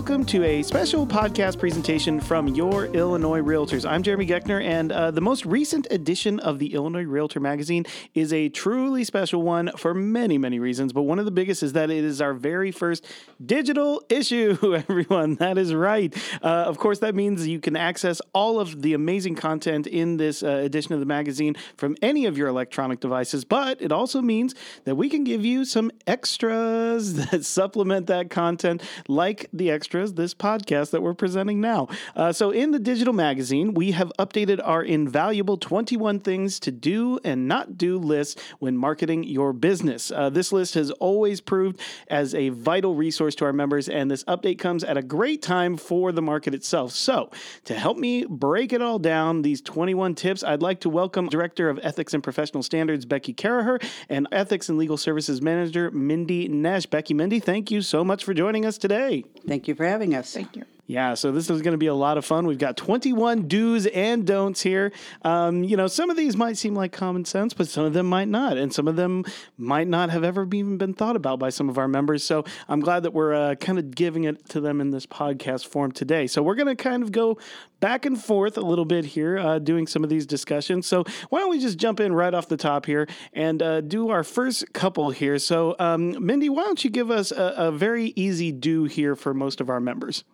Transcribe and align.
welcome 0.00 0.24
to 0.24 0.42
a 0.44 0.62
special 0.62 1.06
podcast 1.06 1.58
presentation 1.58 2.20
from 2.20 2.48
Your 2.48 2.86
Illinois 2.86 3.42
Realtors. 3.42 3.86
I'm 3.86 4.02
Jeremy 4.02 4.26
Geckner, 4.26 4.64
and 4.64 4.90
uh, 4.90 5.10
the 5.10 5.20
most 5.20 5.44
recent 5.44 5.86
edition 5.90 6.40
of 6.40 6.58
the 6.58 6.72
Illinois 6.72 7.02
Realtor 7.02 7.38
magazine 7.38 7.84
is 8.14 8.32
a 8.32 8.48
truly 8.48 9.04
special 9.04 9.42
one 9.42 9.70
for 9.76 9.92
many, 9.92 10.38
many 10.38 10.58
reasons. 10.58 10.94
But 10.94 11.02
one 11.02 11.18
of 11.18 11.26
the 11.26 11.30
biggest 11.30 11.62
is 11.62 11.74
that 11.74 11.90
it 11.90 12.02
is 12.02 12.22
our 12.22 12.32
very 12.32 12.70
first 12.70 13.06
digital 13.44 14.02
issue, 14.08 14.56
everyone. 14.74 15.34
That 15.34 15.58
is 15.58 15.74
right. 15.74 16.16
Uh, 16.42 16.46
of 16.46 16.78
course, 16.78 17.00
that 17.00 17.14
means 17.14 17.46
you 17.46 17.60
can 17.60 17.76
access 17.76 18.22
all 18.32 18.58
of 18.58 18.80
the 18.80 18.94
amazing 18.94 19.34
content 19.34 19.86
in 19.86 20.16
this 20.16 20.42
uh, 20.42 20.46
edition 20.46 20.94
of 20.94 21.00
the 21.00 21.06
magazine 21.06 21.56
from 21.76 21.94
any 22.00 22.24
of 22.24 22.38
your 22.38 22.48
electronic 22.48 23.00
devices, 23.00 23.44
but 23.44 23.82
it 23.82 23.92
also 23.92 24.22
means 24.22 24.54
that 24.84 24.94
we 24.94 25.10
can 25.10 25.24
give 25.24 25.44
you 25.44 25.66
some 25.66 25.90
extras 26.06 27.12
that 27.30 27.44
supplement 27.44 28.06
that 28.06 28.30
content 28.30 28.82
like 29.06 29.46
the 29.52 29.70
extras, 29.90 30.14
this 30.14 30.34
podcast 30.34 30.92
that 30.92 31.02
we're 31.02 31.12
presenting 31.12 31.60
now. 31.60 31.88
Uh, 32.14 32.32
so, 32.32 32.52
in 32.52 32.70
the 32.70 32.78
digital 32.78 33.12
magazine, 33.12 33.74
we 33.74 33.90
have 33.90 34.12
updated 34.20 34.60
our 34.62 34.84
invaluable 34.84 35.56
21 35.56 36.20
things 36.20 36.60
to 36.60 36.70
do 36.70 37.18
and 37.24 37.48
not 37.48 37.76
do 37.76 37.98
list 37.98 38.38
when 38.60 38.76
marketing 38.76 39.24
your 39.24 39.52
business. 39.52 40.12
Uh, 40.12 40.30
this 40.30 40.52
list 40.52 40.74
has 40.74 40.92
always 40.92 41.40
proved 41.40 41.80
as 42.06 42.36
a 42.36 42.50
vital 42.50 42.94
resource 42.94 43.34
to 43.34 43.44
our 43.44 43.52
members, 43.52 43.88
and 43.88 44.08
this 44.08 44.22
update 44.24 44.60
comes 44.60 44.84
at 44.84 44.96
a 44.96 45.02
great 45.02 45.42
time 45.42 45.76
for 45.76 46.12
the 46.12 46.22
market 46.22 46.54
itself. 46.54 46.92
So, 46.92 47.28
to 47.64 47.74
help 47.74 47.98
me 47.98 48.26
break 48.26 48.72
it 48.72 48.80
all 48.80 49.00
down, 49.00 49.42
these 49.42 49.60
21 49.60 50.14
tips, 50.14 50.44
I'd 50.44 50.62
like 50.62 50.78
to 50.82 50.88
welcome 50.88 51.28
Director 51.28 51.68
of 51.68 51.80
Ethics 51.82 52.14
and 52.14 52.22
Professional 52.22 52.62
Standards, 52.62 53.04
Becky 53.04 53.34
Caraher, 53.34 53.84
and 54.08 54.28
Ethics 54.30 54.68
and 54.68 54.78
Legal 54.78 54.96
Services 54.96 55.42
Manager, 55.42 55.90
Mindy 55.90 56.46
Nash. 56.46 56.86
Becky, 56.86 57.12
Mindy, 57.12 57.40
thank 57.40 57.72
you 57.72 57.82
so 57.82 58.04
much 58.04 58.22
for 58.22 58.32
joining 58.34 58.64
us 58.64 58.78
today. 58.78 59.24
Thank 59.46 59.68
you 59.68 59.74
for 59.74 59.86
having 59.86 60.14
us. 60.14 60.32
Thank 60.32 60.56
you. 60.56 60.64
Yeah, 60.90 61.14
so 61.14 61.30
this 61.30 61.48
is 61.48 61.62
going 61.62 61.70
to 61.70 61.78
be 61.78 61.86
a 61.86 61.94
lot 61.94 62.18
of 62.18 62.24
fun. 62.24 62.48
We've 62.48 62.58
got 62.58 62.76
21 62.76 63.46
do's 63.46 63.86
and 63.86 64.26
don'ts 64.26 64.60
here. 64.60 64.90
Um, 65.22 65.62
you 65.62 65.76
know, 65.76 65.86
some 65.86 66.10
of 66.10 66.16
these 66.16 66.36
might 66.36 66.56
seem 66.56 66.74
like 66.74 66.90
common 66.90 67.24
sense, 67.24 67.54
but 67.54 67.68
some 67.68 67.84
of 67.84 67.92
them 67.92 68.06
might 68.06 68.26
not. 68.26 68.58
And 68.58 68.74
some 68.74 68.88
of 68.88 68.96
them 68.96 69.24
might 69.56 69.86
not 69.86 70.10
have 70.10 70.24
ever 70.24 70.42
even 70.52 70.78
been 70.78 70.92
thought 70.92 71.14
about 71.14 71.38
by 71.38 71.50
some 71.50 71.68
of 71.68 71.78
our 71.78 71.86
members. 71.86 72.24
So 72.24 72.44
I'm 72.68 72.80
glad 72.80 73.04
that 73.04 73.12
we're 73.12 73.32
uh, 73.32 73.54
kind 73.54 73.78
of 73.78 73.94
giving 73.94 74.24
it 74.24 74.48
to 74.48 74.60
them 74.60 74.80
in 74.80 74.90
this 74.90 75.06
podcast 75.06 75.68
form 75.68 75.92
today. 75.92 76.26
So 76.26 76.42
we're 76.42 76.56
going 76.56 76.66
to 76.66 76.74
kind 76.74 77.04
of 77.04 77.12
go 77.12 77.38
back 77.78 78.04
and 78.04 78.20
forth 78.20 78.58
a 78.58 78.60
little 78.60 78.84
bit 78.84 79.04
here, 79.04 79.38
uh, 79.38 79.60
doing 79.60 79.86
some 79.86 80.02
of 80.02 80.10
these 80.10 80.26
discussions. 80.26 80.88
So 80.88 81.04
why 81.28 81.38
don't 81.38 81.50
we 81.50 81.60
just 81.60 81.78
jump 81.78 82.00
in 82.00 82.12
right 82.12 82.34
off 82.34 82.48
the 82.48 82.56
top 82.56 82.84
here 82.84 83.06
and 83.32 83.62
uh, 83.62 83.80
do 83.80 84.08
our 84.08 84.24
first 84.24 84.72
couple 84.72 85.10
here? 85.10 85.38
So, 85.38 85.76
um, 85.78 86.26
Mindy, 86.26 86.48
why 86.48 86.64
don't 86.64 86.82
you 86.82 86.90
give 86.90 87.12
us 87.12 87.30
a, 87.30 87.54
a 87.56 87.70
very 87.70 88.12
easy 88.16 88.50
do 88.50 88.86
here 88.86 89.14
for 89.14 89.32
most 89.32 89.60
of 89.60 89.70
our 89.70 89.78
members? 89.78 90.24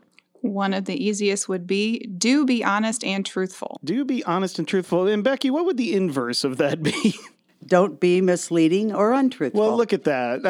One 0.41 0.75
of 0.75 0.85
the 0.85 1.03
easiest 1.03 1.49
would 1.49 1.67
be 1.67 1.99
do 2.01 2.45
be 2.45 2.65
honest 2.65 3.05
and 3.05 3.25
truthful. 3.25 3.81
Do 3.85 4.05
be 4.05 4.25
honest 4.25 4.59
and 4.59 4.67
truthful. 4.67 5.07
And 5.07 5.25
Becky, 5.25 5.51
what 5.51 5.65
would 5.65 5.77
the 5.77 5.95
inverse 5.95 6.45
of 6.45 6.57
that 6.59 6.83
be? 6.83 7.15
Don't 7.67 7.99
be 7.99 8.21
misleading 8.21 8.95
or 8.95 9.13
untruthful. 9.13 9.61
Well, 9.61 9.77
look 9.77 9.93
at 9.93 10.05
that. 10.05 10.43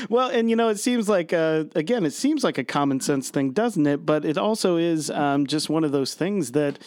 well, 0.10 0.28
and 0.28 0.50
you 0.50 0.56
know, 0.56 0.68
it 0.68 0.78
seems 0.78 1.08
like 1.08 1.32
uh, 1.32 1.64
again, 1.74 2.04
it 2.04 2.12
seems 2.12 2.44
like 2.44 2.58
a 2.58 2.64
common 2.64 3.00
sense 3.00 3.30
thing, 3.30 3.52
doesn't 3.52 3.86
it? 3.86 4.04
But 4.04 4.24
it 4.24 4.36
also 4.36 4.76
is 4.76 5.10
um, 5.10 5.46
just 5.46 5.70
one 5.70 5.84
of 5.84 5.92
those 5.92 6.14
things 6.14 6.52
that 6.52 6.78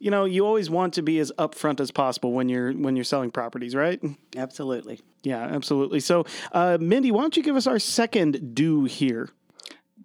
you 0.00 0.10
know 0.10 0.24
you 0.24 0.44
always 0.44 0.70
want 0.70 0.94
to 0.94 1.02
be 1.02 1.18
as 1.20 1.30
upfront 1.38 1.78
as 1.78 1.90
possible 1.90 2.32
when 2.32 2.48
you're 2.48 2.72
when 2.72 2.96
you're 2.96 3.04
selling 3.04 3.30
properties, 3.30 3.74
right? 3.74 4.00
Absolutely. 4.36 5.00
Yeah, 5.22 5.42
absolutely. 5.42 6.00
So, 6.00 6.24
uh, 6.52 6.78
Mindy, 6.80 7.10
why 7.10 7.22
don't 7.22 7.36
you 7.36 7.42
give 7.42 7.56
us 7.56 7.66
our 7.66 7.78
second 7.78 8.54
do 8.54 8.84
here? 8.84 9.30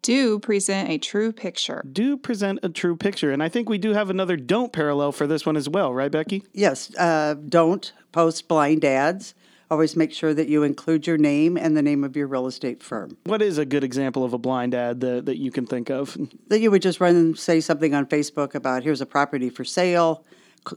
Do 0.04 0.38
present 0.38 0.90
a 0.90 1.00
true 1.00 1.32
picture. 1.32 1.84
Do 1.92 2.16
present 2.18 2.60
a 2.62 2.70
true 2.70 2.96
picture. 2.96 3.32
And 3.32 3.42
I 3.42 3.50
think 3.50 3.68
we 3.68 3.80
do 3.80 3.94
have 3.94 4.12
another 4.12 4.38
don't 4.38 4.72
parallel 4.72 5.12
for 5.12 5.26
this 5.26 5.46
one 5.46 5.58
as 5.58 5.68
well, 5.68 5.92
right, 5.92 6.12
Becky? 6.12 6.44
Yes. 6.54 6.96
Uh, 6.96 7.34
don't 7.34 7.92
post 8.12 8.48
blind 8.48 8.86
ads. 8.86 9.34
Always 9.72 9.96
make 9.96 10.14
sure 10.14 10.36
that 10.36 10.50
you 10.50 10.62
include 10.62 11.08
your 11.08 11.18
name 11.18 11.58
and 11.58 11.76
the 11.76 11.82
name 11.82 12.04
of 12.04 12.16
your 12.16 12.28
real 12.28 12.46
estate 12.46 12.84
firm. 12.84 13.18
What 13.24 13.42
is 13.42 13.58
a 13.58 13.66
good 13.66 13.84
example 13.84 14.24
of 14.24 14.34
a 14.34 14.38
blind 14.38 14.76
ad 14.76 15.00
that, 15.00 15.26
that 15.26 15.38
you 15.38 15.50
can 15.52 15.66
think 15.66 15.90
of? 15.90 16.16
That 16.50 16.60
you 16.60 16.70
would 16.70 16.84
just 16.84 17.00
run 17.00 17.16
and 17.16 17.40
say 17.40 17.60
something 17.60 17.96
on 17.96 18.06
Facebook 18.06 18.54
about 18.54 18.84
here's 18.84 19.02
a 19.02 19.06
property 19.08 19.50
for 19.50 19.64
sale. 19.64 20.26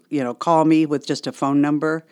You 0.08 0.25
know, 0.25 0.32
call 0.32 0.64
me 0.64 0.87
with 0.87 1.06
just 1.06 1.26
a 1.26 1.32
phone 1.32 1.60
number. 1.60 2.06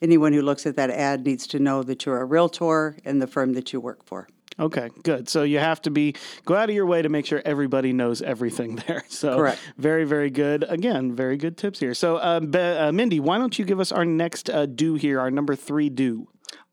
Anyone 0.00 0.32
who 0.32 0.42
looks 0.42 0.64
at 0.64 0.76
that 0.76 0.90
ad 0.90 1.24
needs 1.24 1.46
to 1.48 1.58
know 1.58 1.82
that 1.82 2.06
you're 2.06 2.20
a 2.20 2.24
realtor 2.24 2.96
and 3.04 3.20
the 3.20 3.26
firm 3.26 3.54
that 3.54 3.72
you 3.72 3.80
work 3.80 4.04
for. 4.04 4.28
Okay, 4.60 4.90
good. 5.04 5.28
So 5.28 5.44
you 5.44 5.58
have 5.58 5.80
to 5.82 5.90
be 5.90 6.14
go 6.44 6.56
out 6.56 6.68
of 6.68 6.74
your 6.74 6.86
way 6.86 7.02
to 7.02 7.08
make 7.08 7.26
sure 7.26 7.40
everybody 7.44 7.92
knows 7.92 8.22
everything 8.22 8.76
there. 8.86 9.04
So 9.08 9.36
correct. 9.36 9.60
Very, 9.76 10.04
very 10.04 10.30
good. 10.30 10.64
Again, 10.68 11.14
very 11.14 11.36
good 11.36 11.56
tips 11.56 11.78
here. 11.78 11.94
So, 11.94 12.16
uh, 12.16 12.40
Be- 12.40 12.58
uh, 12.58 12.92
Mindy, 12.92 13.20
why 13.20 13.38
don't 13.38 13.58
you 13.58 13.64
give 13.64 13.78
us 13.80 13.92
our 13.92 14.04
next 14.04 14.50
uh, 14.50 14.66
do 14.66 14.94
here, 14.94 15.20
our 15.20 15.30
number 15.30 15.54
three 15.54 15.88
do? 15.88 16.28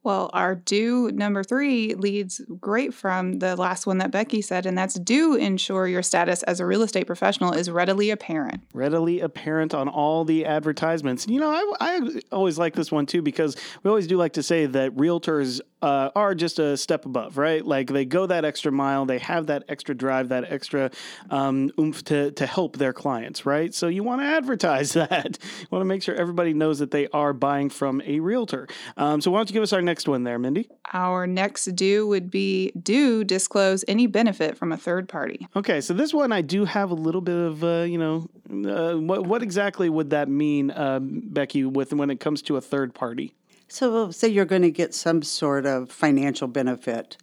Well, 0.06 0.30
our 0.34 0.54
do 0.54 1.10
number 1.12 1.44
three 1.44 1.96
leads 1.96 2.40
great 2.60 2.94
from 2.94 3.40
the 3.40 3.56
last 3.56 3.88
one 3.88 3.98
that 3.98 4.12
Becky 4.12 4.40
said, 4.40 4.68
and 4.68 4.78
that's 4.78 4.94
do 5.00 5.34
ensure 5.34 5.88
your 5.88 6.04
status 6.04 6.44
as 6.44 6.60
a 6.60 6.66
real 6.68 6.84
estate 6.84 7.08
professional 7.08 7.54
is 7.54 7.72
readily 7.72 8.12
apparent. 8.12 8.62
Readily 8.72 9.22
apparent 9.22 9.74
on 9.74 9.90
all 9.90 10.24
the 10.24 10.46
advertisements. 10.46 11.26
You 11.28 11.40
know, 11.40 11.50
I, 11.50 11.74
I 11.82 12.22
always 12.32 12.60
like 12.60 12.76
this 12.76 12.92
one 12.92 13.08
too 13.08 13.24
because 13.24 13.58
we 13.82 13.90
always 13.90 14.06
do 14.06 14.16
like 14.16 14.34
to 14.34 14.44
say 14.44 14.68
that 14.68 14.96
realtors 14.96 15.60
uh, 15.82 16.10
are 16.16 16.34
just 16.34 16.58
a 16.60 16.78
step 16.78 17.06
above, 17.06 17.38
right? 17.38 17.66
Like 17.66 17.88
they 17.88 18.06
go 18.06 18.26
that 18.26 18.44
extra 18.44 18.72
mile, 18.72 19.06
they 19.06 19.20
have 19.20 19.48
that 19.48 19.64
extra 19.70 19.94
drive, 19.94 20.30
that 20.30 20.52
extra 20.52 20.90
um, 21.30 21.72
oomph 21.80 22.04
to, 22.06 22.32
to 22.32 22.46
help 22.46 22.78
their 22.78 22.94
clients, 22.94 23.46
right? 23.46 23.74
So 23.74 23.88
you 23.88 24.04
want 24.04 24.22
to 24.22 24.26
advertise 24.26 24.94
that. 24.94 25.38
you 25.60 25.68
want 25.72 25.82
to 25.82 25.86
make 25.86 26.02
sure 26.02 26.16
everybody 26.16 26.54
knows 26.54 26.80
that 26.80 26.92
they 26.92 27.08
are 27.10 27.34
buying 27.34 27.70
from 27.70 28.02
a 28.06 28.20
realtor. 28.20 28.68
Um, 28.98 29.22
so 29.22 29.32
why 29.32 29.40
don't 29.40 29.50
you 29.50 29.54
give 29.54 29.64
us 29.64 29.74
our 29.74 29.82
next 29.82 29.95
one 30.04 30.24
there, 30.24 30.38
Mindy? 30.38 30.70
Our 30.94 31.26
next 31.28 31.66
do 31.76 32.08
would 32.08 32.30
be 32.30 32.72
do 32.72 33.24
disclose 33.24 33.86
any 33.88 34.08
benefit 34.08 34.58
from 34.58 34.72
a 34.72 34.78
third 34.78 35.08
party. 35.08 35.48
Okay, 35.56 35.82
so 35.82 35.94
this 35.94 36.14
one 36.14 36.32
I 36.32 36.42
do 36.42 36.66
have 36.66 36.92
a 36.92 36.96
little 36.96 37.22
bit 37.22 37.38
of, 37.38 37.64
uh, 37.64 37.84
you 37.84 37.98
know, 37.98 38.30
uh, 38.70 38.98
what, 38.98 39.26
what 39.26 39.42
exactly 39.42 39.90
would 39.90 40.10
that 40.10 40.28
mean, 40.28 40.72
uh, 40.72 41.00
Becky, 41.02 41.64
with 41.64 41.94
when 41.94 42.10
it 42.10 42.20
comes 42.20 42.42
to 42.44 42.58
a 42.58 42.62
third 42.62 42.94
party? 42.94 43.34
So, 43.68 44.12
say 44.12 44.28
you're 44.28 44.46
going 44.46 44.62
to 44.62 44.72
get 44.72 44.94
some 44.94 45.24
sort 45.24 45.66
of 45.66 45.90
financial 45.90 46.48
benefit, 46.48 47.18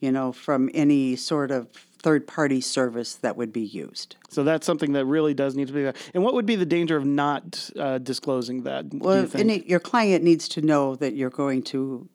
you 0.00 0.10
know, 0.10 0.32
from 0.32 0.70
any 0.72 1.16
sort 1.16 1.50
of 1.50 1.68
third 2.02 2.26
party 2.26 2.60
service 2.60 3.14
that 3.16 3.36
would 3.36 3.52
be 3.52 3.62
used. 3.62 4.16
So 4.28 4.42
that's 4.42 4.66
something 4.66 4.92
that 4.92 5.06
really 5.06 5.34
does 5.34 5.54
need 5.54 5.68
to 5.68 5.72
be 5.72 5.82
there. 5.84 5.94
And 6.14 6.24
what 6.24 6.34
would 6.34 6.46
be 6.46 6.56
the 6.56 6.66
danger 6.66 6.96
of 6.96 7.04
not 7.04 7.70
uh, 7.78 7.98
disclosing 7.98 8.64
that? 8.64 8.86
Well, 8.92 9.24
you 9.26 9.62
your 9.66 9.80
client 9.80 10.24
needs 10.24 10.48
to 10.48 10.62
know 10.62 10.96
that 10.96 11.14
you're 11.14 11.30
going 11.30 11.62
to 11.64 12.08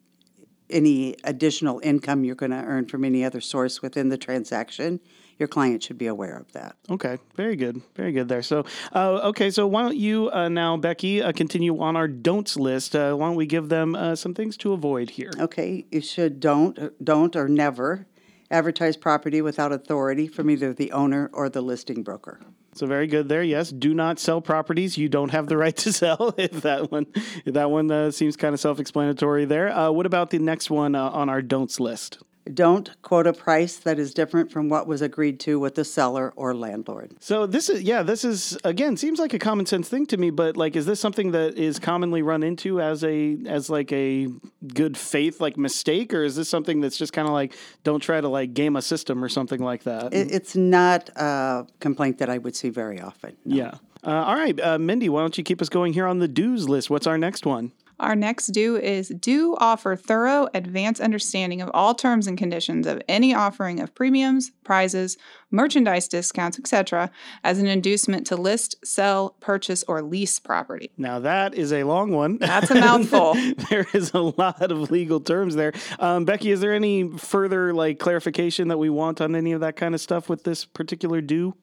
any 0.70 1.16
additional 1.24 1.80
income 1.84 2.24
you're 2.24 2.36
going 2.36 2.52
to 2.52 2.64
earn 2.64 2.86
from 2.86 3.04
any 3.04 3.24
other 3.24 3.42
source 3.42 3.82
within 3.82 4.10
the 4.10 4.18
transaction 4.18 5.00
your 5.40 5.48
client 5.48 5.84
should 5.84 5.98
be 5.98 6.08
aware 6.08 6.36
of 6.36 6.52
that. 6.54 6.76
Okay, 6.90 7.18
very 7.36 7.56
good, 7.56 7.82
very 7.96 8.12
good 8.12 8.28
there. 8.28 8.42
So, 8.42 8.66
uh, 8.94 9.20
okay, 9.30 9.50
so 9.50 9.68
why 9.68 9.84
don't 9.84 9.98
you 9.98 10.32
uh, 10.32 10.50
now, 10.50 10.78
Becky, 10.78 11.22
uh, 11.22 11.32
continue 11.32 11.80
on 11.80 11.96
our 11.96 12.08
don'ts 12.08 12.58
list? 12.58 12.96
Uh, 12.96 13.14
why 13.14 13.28
don't 13.28 13.36
we 13.36 13.46
give 13.46 13.70
them 13.70 13.96
uh, 13.96 14.16
some 14.16 14.34
things 14.34 14.58
to 14.58 14.74
avoid 14.74 15.12
here? 15.12 15.32
Okay, 15.40 15.86
you 15.92 16.02
should 16.02 16.40
don't 16.40 17.04
don't 17.04 17.36
or 17.36 17.48
never 17.48 18.08
advertise 18.50 18.96
property 18.98 19.42
without 19.42 19.72
authority 19.72 20.28
from 20.28 20.50
either 20.50 20.74
the 20.74 20.92
owner 20.92 21.30
or 21.34 21.50
the 21.50 21.62
listing 21.62 22.02
broker. 22.02 22.40
So 22.78 22.86
very 22.86 23.08
good 23.08 23.28
there. 23.28 23.42
Yes, 23.42 23.72
do 23.72 23.96
not 23.96 24.20
sell 24.20 24.40
properties 24.40 25.00
you 25.00 25.10
don't 25.10 25.30
have 25.30 25.48
the 25.48 25.58
right 25.58 25.76
to 25.78 25.92
sell. 26.02 26.36
if 26.38 26.62
that 26.62 26.92
one, 26.92 27.08
if 27.44 27.56
that 27.56 27.72
one 27.72 27.90
uh, 27.90 28.12
seems 28.12 28.38
kind 28.38 28.54
of 28.54 28.60
self-explanatory 28.60 29.46
there. 29.46 29.70
Uh, 29.70 29.90
what 29.90 30.06
about 30.06 30.30
the 30.30 30.38
next 30.38 30.70
one 30.70 30.94
uh, 30.94 31.10
on 31.10 31.28
our 31.28 31.42
don'ts 31.42 31.80
list? 31.80 32.20
Don't 32.56 32.90
quote 33.02 33.28
a 33.28 33.34
price 33.34 33.78
that 33.78 34.00
is 34.00 34.14
different 34.14 34.52
from 34.52 34.70
what 34.70 34.88
was 34.88 35.02
agreed 35.02 35.40
to 35.42 35.60
with 35.60 35.76
the 35.76 35.84
seller 35.84 36.34
or 36.36 36.54
landlord. 36.54 37.16
So 37.20 37.46
this 37.46 37.70
is 37.70 37.84
yeah, 37.84 38.04
this 38.04 38.24
is 38.24 38.58
again 38.64 38.98
seems 38.98 39.20
like 39.20 39.34
a 39.34 39.40
common 39.40 39.66
sense 39.66 39.90
thing 39.90 40.06
to 40.08 40.18
me, 40.18 40.30
but 40.30 40.58
like 40.58 40.76
is 40.76 40.86
this 40.86 41.00
something 41.00 41.32
that 41.32 41.58
is 41.58 41.80
commonly 41.80 42.22
run 42.22 42.44
into 42.44 42.82
as 42.82 43.04
a 43.04 43.38
as 43.48 43.70
like 43.70 43.92
a 43.92 44.28
good 44.74 44.98
faith 44.98 45.40
like 45.40 45.58
mistake 45.58 46.14
or 46.14 46.24
is 46.24 46.36
this 46.36 46.50
something 46.50 46.82
that's 46.82 46.98
just 46.98 47.14
kind 47.14 47.28
of 47.28 47.34
like 47.34 47.56
don't 47.84 48.02
try 48.02 48.20
to 48.20 48.28
like 48.28 48.54
game 48.54 48.76
a 48.76 48.82
system 48.82 49.24
or 49.24 49.30
something 49.30 49.62
like 49.62 49.84
that? 49.84 50.14
It, 50.14 50.32
it's 50.32 50.56
not 50.56 51.10
a 51.16 51.66
complaint 51.80 52.20
that 52.20 52.30
I 52.30 52.38
would 52.38 52.56
see 52.56 52.70
very 52.70 53.00
often. 53.02 53.38
No. 53.46 53.56
Yeah. 53.56 53.74
Uh, 54.04 54.24
all 54.24 54.36
right, 54.36 54.60
uh, 54.62 54.78
Mindy, 54.78 55.10
why 55.10 55.22
don't 55.22 55.38
you 55.38 55.44
keep 55.44 55.62
us 55.62 55.70
going 55.70 55.92
here 55.92 56.06
on 56.06 56.20
the 56.20 56.28
do's 56.28 56.70
list? 56.70 56.90
What's 56.90 57.08
our 57.08 57.18
next 57.18 57.46
one? 57.46 57.72
Our 58.00 58.16
next 58.16 58.48
do 58.48 58.78
is 58.78 59.10
do 59.10 59.56
offer 59.60 59.96
thorough 59.96 60.48
advance 60.54 61.00
understanding 61.00 61.62
of 61.62 61.72
all 61.74 61.96
terms 61.96 62.28
and 62.28 62.38
conditions 62.38 62.86
of 62.86 63.02
any 63.08 63.34
offering 63.34 63.80
of 63.80 63.96
premiums, 63.96 64.52
prizes, 64.64 65.18
merchandise 65.50 66.08
discounts, 66.08 66.60
etc., 66.60 67.10
as 67.44 67.58
an 67.58 67.66
inducement 67.66 68.28
to 68.28 68.36
list, 68.36 68.76
sell, 68.86 69.36
purchase, 69.40 69.84
or 69.88 70.04
lease 70.04 70.40
property. 70.40 70.92
Now 70.98 71.20
that 71.20 71.56
is 71.56 71.74
a 71.74 71.84
long 71.86 72.12
one. 72.12 72.38
That's 72.38 72.70
a 72.70 72.76
mouthful. 72.76 73.34
there 73.70 73.88
is 73.94 74.12
a 74.14 74.22
lot 74.22 74.72
of 74.72 74.92
legal 74.92 75.20
terms 75.20 75.56
there. 75.56 75.74
Um, 76.00 76.26
Becky, 76.26 76.52
is 76.52 76.60
there 76.62 76.74
any 76.74 77.10
further 77.18 77.74
like 77.74 77.98
clarification 77.98 78.68
that 78.68 78.78
we 78.78 78.92
want 78.92 79.22
on 79.22 79.36
any 79.36 79.54
of 79.54 79.62
that 79.62 79.76
kind 79.76 79.96
of 79.96 80.02
stuff 80.02 80.30
with 80.30 80.44
this 80.44 80.66
particular 80.66 81.20
do? 81.22 81.56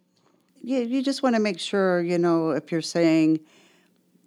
Yeah, 0.63 0.81
you 0.81 1.03
just 1.03 1.23
want 1.23 1.37
to 1.37 1.41
make 1.41 1.61
sure, 1.61 2.01
you 2.01 2.19
know, 2.19 2.51
if 2.51 2.73
you're 2.73 2.81
saying, 2.81 3.41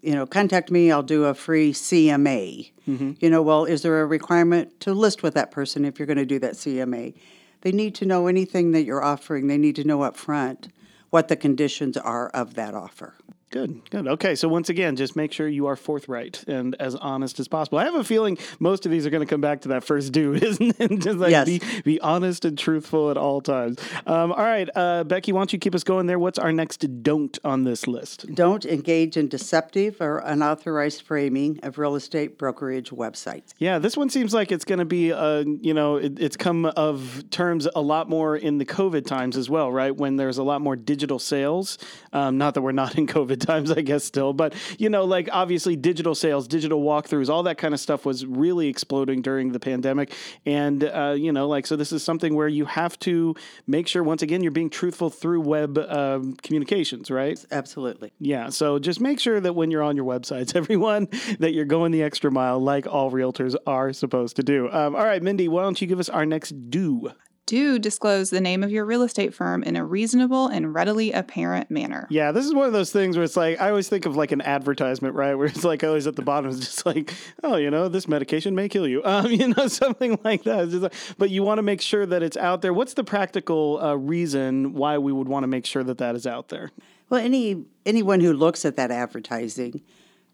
you 0.02 0.14
know, 0.14 0.26
contact 0.26 0.72
me, 0.72 0.92
I'll 0.92 1.04
do 1.04 1.26
a 1.26 1.34
free 1.34 1.74
CMA. 1.74 2.72
Mm-hmm. 2.88 3.14
You 3.20 3.30
know, 3.30 3.42
well, 3.42 3.66
is 3.66 3.82
there 3.82 4.02
a 4.02 4.06
requirement 4.06 4.80
to 4.82 4.94
list 4.94 5.24
with 5.24 5.34
that 5.34 5.52
person 5.52 5.86
if 5.86 6.00
you're 6.00 6.06
going 6.06 6.18
to 6.18 6.26
do 6.26 6.40
that 6.40 6.54
CMA? 6.54 7.16
They 7.62 7.72
need 7.72 7.96
to 7.96 8.06
know 8.06 8.28
anything 8.28 8.72
that 8.72 8.84
you're 8.84 9.04
offering. 9.04 9.48
They 9.48 9.58
need 9.58 9.76
to 9.78 9.84
know 9.84 10.04
up 10.04 10.16
front 10.16 10.70
what 11.10 11.28
the 11.28 11.36
conditions 11.36 11.98
are 11.98 12.30
of 12.30 12.54
that 12.56 12.74
offer. 12.74 13.16
Good, 13.50 13.90
good. 13.90 14.08
Okay, 14.10 14.36
so 14.36 14.50
once 14.50 14.68
again, 14.68 14.98
just 14.98 15.16
make 15.16 15.32
sure 15.32 15.48
you 15.48 15.68
are 15.68 15.78
forthright 15.78 16.44
and 16.50 16.76
as 16.82 16.96
honest 16.96 17.40
as 17.40 17.48
possible. 17.48 17.78
I 17.78 17.86
have 17.86 17.96
a 17.96 18.04
feeling 18.04 18.38
most 18.60 18.86
of 18.86 18.92
these 18.92 19.06
are 19.06 19.10
going 19.10 19.26
to 19.26 19.30
come 19.30 19.40
back 19.40 19.62
to 19.62 19.70
that 19.70 19.86
first 19.86 20.12
dude, 20.12 20.44
isn't 20.44 20.76
it? 20.78 21.00
Just 21.00 21.18
like 21.18 21.32
Yes. 21.32 21.46
be, 21.48 21.62
be 21.86 22.02
honest 22.02 22.44
and 22.44 22.58
truthful 22.58 23.10
at 23.10 23.16
all 23.16 23.40
times. 23.40 23.80
Um, 24.06 24.34
all 24.34 24.44
right, 24.44 24.68
uh, 24.76 25.06
Becky, 25.06 25.32
why 25.32 25.40
don't 25.40 25.54
you 25.54 25.60
keep 25.60 25.74
us 25.76 25.86
going 25.86 26.08
there? 26.08 26.20
What's 26.20 26.38
our 26.38 26.52
next 26.52 27.04
don't 27.04 27.40
on 27.46 27.64
this 27.64 27.88
list? 27.88 28.26
Don't 28.36 28.66
engage 28.66 29.16
in 29.16 29.30
deceptive 29.30 30.02
or 30.02 30.18
unauthorized 30.20 31.04
framing 31.04 31.58
of 31.64 31.78
real 31.78 31.96
estate 31.96 32.38
brokerage 32.38 32.90
websites. 32.90 33.54
Yeah, 33.60 33.80
this 33.80 33.96
one 33.96 34.10
seems 34.10 34.34
like 34.34 34.52
it's 34.52 34.66
going 34.66 34.80
to 34.80 34.86
be, 34.86 35.14
uh, 35.14 35.46
you 35.62 35.74
know, 35.74 35.96
it, 35.96 36.20
it's 36.20 36.36
come 36.36 36.66
of 36.66 37.24
terms 37.30 37.66
a 37.74 37.82
lot 37.82 38.10
more 38.10 38.36
in 38.36 38.58
the 38.58 38.66
COVID 38.66 39.06
times 39.06 39.38
as 39.38 39.50
well, 39.50 39.72
right? 39.72 39.96
When 39.96 40.18
there's 40.18 40.38
a 40.38 40.44
lot 40.44 40.60
more 40.60 40.76
digital 40.76 41.18
sales. 41.18 41.78
Um, 42.12 42.38
not 42.38 42.54
that 42.56 42.62
we're 42.62 42.74
not 42.74 42.98
in 42.98 43.08
COVID 43.08 43.37
times, 43.46 43.72
I 43.72 43.82
guess, 43.82 44.04
still, 44.04 44.34
but, 44.34 44.54
you 44.78 44.90
know, 44.90 45.06
like 45.06 45.30
obviously 45.32 45.76
digital 45.76 46.16
sales, 46.16 46.48
digital 46.48 46.82
walkthroughs, 46.82 47.30
all 47.30 47.44
that 47.44 47.58
kind 47.58 47.74
of 47.74 47.80
stuff 47.80 48.06
was 48.06 48.26
really 48.26 48.68
exploding 48.68 49.22
during 49.22 49.52
the 49.52 49.60
pandemic. 49.60 50.14
And, 50.46 50.84
uh, 50.84 51.16
you 51.18 51.32
know, 51.32 51.48
like, 51.48 51.66
so 51.68 51.76
this 51.76 51.92
is 51.92 52.04
something 52.04 52.36
where 52.36 52.48
you 52.48 52.66
have 52.66 52.98
to 53.00 53.36
make 53.66 53.88
sure, 53.88 54.04
once 54.04 54.22
again, 54.22 54.42
you're 54.42 54.52
being 54.52 54.70
truthful 54.70 55.10
through 55.10 55.42
web 55.42 55.78
um, 55.78 56.36
communications, 56.36 57.10
right? 57.12 57.44
Absolutely. 57.52 58.12
Yeah, 58.20 58.50
so 58.50 58.80
just 58.80 59.00
make 59.02 59.20
sure 59.20 59.40
that 59.40 59.54
when 59.54 59.72
you're 59.72 59.84
on 59.84 59.96
your 59.96 60.06
websites, 60.06 60.56
everyone, 60.56 61.08
that 61.40 61.54
you're 61.54 61.66
going 61.66 61.92
the 61.92 62.04
extra 62.04 62.32
mile 62.32 62.60
like 62.60 62.88
all 62.88 63.12
realtors 63.12 63.56
are 63.66 63.94
supposed 63.94 64.36
to 64.38 64.44
do. 64.44 64.70
Um, 64.72 64.96
all 64.96 65.06
right, 65.06 65.22
Mindy, 65.22 65.48
why 65.48 65.64
don't 65.64 65.80
you 65.80 65.88
give 65.88 66.00
us 66.00 66.10
our 66.10 66.26
next 66.26 66.70
do? 66.70 67.12
Do 67.48 67.80
disclose 67.80 68.30
the 68.30 68.42
name 68.42 68.62
of 68.62 68.72
your 68.72 68.84
real 68.84 69.04
estate 69.04 69.34
firm 69.34 69.64
in 69.64 69.78
a 69.78 69.84
reasonable 69.86 70.48
and 70.48 70.76
readily 70.76 71.14
apparent 71.14 71.72
manner. 71.72 72.06
Yeah, 72.10 72.34
this 72.34 72.46
is 72.46 72.54
one 72.54 72.68
of 72.68 72.74
those 72.74 72.92
things 72.92 73.16
where 73.16 73.24
it's 73.24 73.38
like, 73.38 73.62
I 73.62 73.70
always 73.70 73.88
think 73.88 74.06
of 74.06 74.18
like 74.18 74.34
an 74.34 74.42
advertisement, 74.42 75.16
right? 75.16 75.34
Where 75.34 75.48
it's 75.48 75.64
like 75.64 75.82
always 75.82 76.08
at 76.08 76.18
the 76.18 76.22
bottom, 76.22 76.52
it's 76.52 76.60
just 76.60 76.86
like, 76.86 77.14
oh, 77.44 77.56
you 77.56 77.72
know, 77.72 77.88
this 77.88 78.06
medication 78.06 78.54
may 78.54 78.68
kill 78.70 78.86
you. 78.88 79.02
Um, 79.08 79.32
you 79.32 79.48
know, 79.48 79.68
something 79.70 80.20
like 80.26 80.44
that. 80.44 80.66
It's 80.66 80.72
just 80.74 80.84
like- 80.84 80.94
but 81.18 81.30
you 81.30 81.42
want 81.42 81.60
to 81.60 81.64
make 81.64 81.80
sure 81.80 82.06
that 82.06 82.22
it's 82.22 82.36
out 82.36 82.62
there. 82.62 82.74
What's 82.74 82.94
the 82.96 83.06
practical 83.06 83.80
uh, 83.82 83.96
reason 83.96 84.74
why 84.74 84.98
we 84.98 85.14
would 85.14 85.30
want 85.30 85.44
to 85.44 85.48
make 85.48 85.66
sure 85.66 85.84
that 85.86 85.98
that 86.00 86.14
is 86.16 86.28
out 86.28 86.50
there? 86.50 86.72
Well, 87.10 87.24
any 87.24 87.64
anyone 87.86 88.20
who 88.20 88.34
looks 88.34 88.66
at 88.66 88.76
that 88.76 88.92
advertising, 88.92 89.82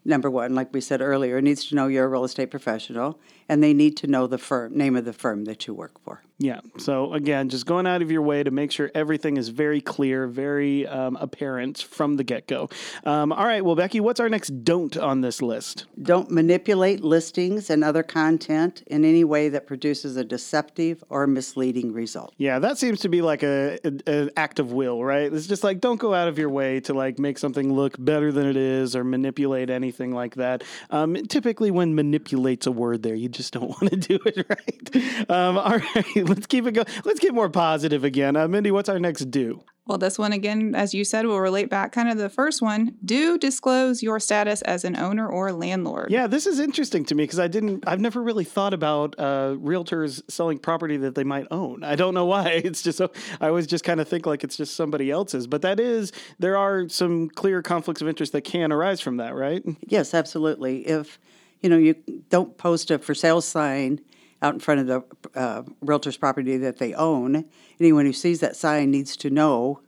number 0.04 0.28
one, 0.28 0.56
like 0.56 0.74
we 0.74 0.80
said 0.80 1.00
earlier, 1.00 1.40
needs 1.40 1.64
to 1.66 1.76
know 1.76 1.86
you're 1.86 2.04
a 2.04 2.08
real 2.08 2.24
estate 2.24 2.50
professional, 2.50 3.20
and 3.48 3.62
they 3.62 3.72
need 3.72 3.96
to 3.98 4.08
know 4.08 4.26
the 4.26 4.38
firm 4.38 4.76
name 4.76 4.96
of 4.96 5.04
the 5.04 5.12
firm 5.12 5.44
that 5.44 5.66
you 5.68 5.72
work 5.74 6.02
for. 6.04 6.24
Yeah. 6.38 6.60
So 6.78 7.14
again, 7.14 7.48
just 7.48 7.64
going 7.64 7.86
out 7.86 8.02
of 8.02 8.10
your 8.10 8.22
way 8.22 8.42
to 8.42 8.50
make 8.50 8.72
sure 8.72 8.90
everything 8.94 9.36
is 9.36 9.50
very 9.50 9.80
clear, 9.80 10.26
very 10.26 10.84
um, 10.86 11.16
apparent 11.20 11.78
from 11.78 12.16
the 12.16 12.24
get 12.24 12.48
go. 12.48 12.68
Um, 13.04 13.32
all 13.32 13.46
right. 13.46 13.64
Well, 13.64 13.76
Becky, 13.76 14.00
what's 14.00 14.18
our 14.18 14.28
next 14.28 14.64
don't 14.64 14.96
on 14.96 15.20
this 15.20 15.40
list? 15.40 15.86
Don't 16.02 16.32
manipulate 16.32 17.04
listings 17.04 17.70
and 17.70 17.84
other 17.84 18.02
content 18.02 18.82
in 18.88 19.04
any 19.04 19.22
way 19.22 19.48
that 19.50 19.68
produces 19.68 20.16
a 20.16 20.24
deceptive 20.24 21.04
or 21.08 21.28
misleading 21.28 21.92
result. 21.92 22.34
Yeah, 22.36 22.58
that 22.58 22.78
seems 22.78 23.00
to 23.00 23.08
be 23.08 23.22
like 23.22 23.44
a, 23.44 23.78
an 23.84 24.30
act 24.36 24.58
of 24.58 24.72
will, 24.72 25.04
right? 25.04 25.32
It's 25.32 25.46
just 25.46 25.62
like 25.62 25.80
don't 25.80 26.00
go 26.00 26.14
out 26.14 26.26
of 26.26 26.36
your 26.36 26.50
way 26.50 26.80
to 26.80 26.94
like 26.94 27.20
make 27.20 27.38
something 27.38 27.72
look 27.72 27.94
better 27.96 28.32
than 28.32 28.46
it 28.46 28.56
is 28.56 28.96
or 28.96 29.04
manipulate 29.04 29.70
anything 29.70 30.12
like 30.12 30.34
that. 30.34 30.64
Um, 30.90 31.14
typically, 31.26 31.70
when 31.70 31.94
manipulates 31.94 32.66
a 32.66 32.72
word, 32.72 33.04
there 33.04 33.14
you 33.14 33.28
just 33.28 33.52
don't 33.52 33.68
want 33.80 33.90
to 33.90 33.96
do 33.96 34.18
it, 34.26 34.46
right? 34.48 35.30
Um, 35.30 35.58
all 35.58 35.78
right, 35.78 36.23
let's 36.28 36.46
keep 36.46 36.66
it 36.66 36.72
going. 36.72 36.86
Let's 37.04 37.20
get 37.20 37.34
more 37.34 37.48
positive 37.48 38.04
again. 38.04 38.36
Uh, 38.36 38.48
Mindy, 38.48 38.70
what's 38.70 38.88
our 38.88 38.98
next 38.98 39.30
do? 39.30 39.62
Well, 39.86 39.98
this 39.98 40.18
one 40.18 40.32
again, 40.32 40.74
as 40.74 40.94
you 40.94 41.04
said, 41.04 41.26
will 41.26 41.40
relate 41.40 41.68
back 41.68 41.92
kind 41.92 42.08
of 42.08 42.16
the 42.16 42.30
first 42.30 42.62
one. 42.62 42.94
Do 43.04 43.36
disclose 43.36 44.02
your 44.02 44.18
status 44.18 44.62
as 44.62 44.82
an 44.82 44.96
owner 44.96 45.28
or 45.28 45.52
landlord. 45.52 46.10
Yeah, 46.10 46.26
this 46.26 46.46
is 46.46 46.58
interesting 46.58 47.04
to 47.06 47.14
me 47.14 47.24
because 47.24 47.38
I 47.38 47.48
didn't. 47.48 47.84
I've 47.86 48.00
never 48.00 48.22
really 48.22 48.44
thought 48.44 48.72
about 48.72 49.14
uh, 49.18 49.56
realtors 49.58 50.22
selling 50.30 50.58
property 50.58 50.96
that 50.98 51.14
they 51.14 51.24
might 51.24 51.46
own. 51.50 51.84
I 51.84 51.96
don't 51.96 52.14
know 52.14 52.24
why. 52.24 52.62
It's 52.64 52.82
just 52.82 52.96
so 52.96 53.10
I 53.42 53.48
always 53.48 53.66
just 53.66 53.84
kind 53.84 54.00
of 54.00 54.08
think 54.08 54.24
like 54.24 54.42
it's 54.42 54.56
just 54.56 54.74
somebody 54.74 55.10
else's. 55.10 55.46
But 55.46 55.60
that 55.62 55.78
is 55.78 56.12
there 56.38 56.56
are 56.56 56.88
some 56.88 57.28
clear 57.28 57.60
conflicts 57.60 58.00
of 58.00 58.08
interest 58.08 58.32
that 58.32 58.42
can 58.42 58.72
arise 58.72 59.02
from 59.02 59.18
that, 59.18 59.34
right? 59.34 59.62
Yes, 59.86 60.14
absolutely. 60.14 60.86
If 60.86 61.18
you 61.62 61.68
know 61.68 61.76
you 61.76 61.94
don't 62.30 62.56
post 62.56 62.90
a 62.90 62.98
for 62.98 63.14
sale 63.14 63.42
sign 63.42 64.00
out 64.44 64.52
in 64.52 64.60
front 64.60 64.80
of 64.80 64.86
the 64.86 65.40
uh, 65.40 65.62
realtor's 65.80 66.18
property 66.18 66.58
that 66.58 66.76
they 66.76 66.92
own, 66.92 67.46
anyone 67.80 68.04
who 68.04 68.12
sees 68.12 68.40
that 68.40 68.54
sign 68.54 68.90
needs 68.90 69.16
to 69.16 69.30
know 69.30 69.80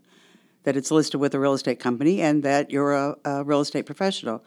that 0.65 0.77
it's 0.77 0.91
listed 0.91 1.21
with 1.21 1.35
a 1.35 1.39
real 1.39 1.53
estate 1.53 1.79
company 1.79 2.23
and 2.23 2.43
that 2.43 2.71
you're 2.71 2.95
a, 2.95 3.17
a 3.25 3.45
real 3.45 3.61
estate 3.61 3.85
professional. 3.85 4.43